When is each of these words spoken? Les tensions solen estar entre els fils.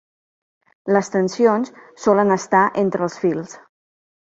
Les 0.95 1.09
tensions 1.15 1.69
solen 2.07 2.39
estar 2.39 2.65
entre 2.87 3.09
els 3.11 3.21
fils. 3.27 3.57